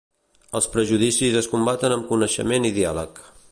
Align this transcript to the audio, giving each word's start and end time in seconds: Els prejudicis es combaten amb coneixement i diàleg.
Els 0.59 0.67
prejudicis 0.75 1.37
es 1.43 1.49
combaten 1.53 1.95
amb 1.99 2.09
coneixement 2.13 2.69
i 2.71 2.75
diàleg. 2.81 3.25